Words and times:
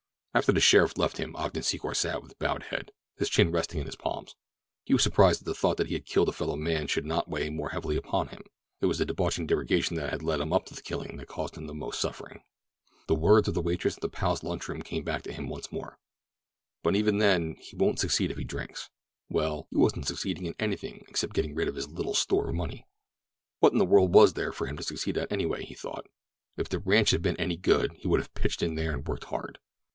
After 0.33 0.53
the 0.53 0.61
sheriff 0.61 0.97
left 0.97 1.17
him 1.17 1.35
Ogden 1.35 1.61
Secor 1.61 1.93
sat 1.93 2.23
with 2.23 2.39
bowed 2.39 2.63
head, 2.63 2.91
his 3.17 3.29
chin 3.29 3.51
resting 3.51 3.81
in 3.81 3.85
his 3.85 3.97
palms. 3.97 4.35
He 4.85 4.93
was 4.93 5.03
surprised 5.03 5.41
that 5.41 5.45
the 5.45 5.53
thought 5.53 5.75
that 5.77 5.87
he 5.87 5.93
had 5.93 6.05
killed 6.07 6.29
a 6.29 6.31
fellow 6.31 6.55
man 6.55 6.87
should 6.87 7.05
not 7.05 7.27
weigh 7.27 7.49
more 7.51 7.69
heavily 7.69 7.97
upon 7.97 8.29
him. 8.29 8.41
It 8.79 8.85
was 8.85 8.97
the 8.97 9.05
debauching 9.05 9.45
degradation 9.45 9.97
that 9.97 10.09
had 10.09 10.23
led 10.23 10.39
up 10.41 10.65
to 10.67 10.73
the 10.73 10.81
killing 10.81 11.17
that 11.17 11.27
caused 11.27 11.55
him 11.55 11.67
the 11.67 11.73
most 11.75 11.99
suffering. 11.99 12.41
The 13.07 13.13
words 13.13 13.49
of 13.49 13.53
the 13.53 13.61
waitress 13.61 13.97
at 13.97 14.01
the 14.01 14.09
Palace 14.09 14.41
Lunch 14.41 14.69
Room 14.69 14.81
came 14.81 15.03
back 15.03 15.21
to 15.23 15.33
him 15.33 15.49
once 15.49 15.71
more: 15.71 15.99
"—but 16.81 16.95
even 16.95 17.19
then 17.19 17.57
he 17.59 17.75
won't 17.75 17.99
succeed 17.99 18.31
if 18.31 18.37
he 18.37 18.45
drinks." 18.45 18.89
Well, 19.29 19.67
he 19.69 19.77
wasn't 19.77 20.07
succeeding 20.07 20.45
in 20.45 20.55
anything 20.57 21.05
except 21.09 21.33
getting 21.33 21.53
rid 21.53 21.67
of 21.67 21.75
his 21.75 21.89
little 21.89 22.15
store 22.15 22.49
of 22.49 22.55
money. 22.55 22.87
What 23.59 23.73
in 23.73 23.77
the 23.79 23.85
world 23.85 24.15
was 24.15 24.33
there 24.33 24.53
for 24.53 24.65
him 24.65 24.77
to 24.77 24.83
succeed 24.83 25.17
at, 25.17 25.31
anyway? 25.31 25.63
he 25.63 25.75
thought. 25.75 26.07
If 26.57 26.69
the 26.69 26.79
ranch 26.79 27.11
had 27.11 27.21
been 27.21 27.37
any 27.37 27.57
good 27.57 27.91
he 27.93 28.07
would 28.07 28.21
have 28.21 28.33
pitched 28.33 28.63
in 28.63 28.73
there 28.75 28.93
and 28.93 29.05
worked 29.07 29.25
hard. 29.25 29.59